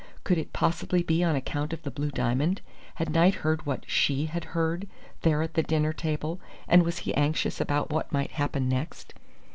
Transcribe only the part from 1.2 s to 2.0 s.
on account of the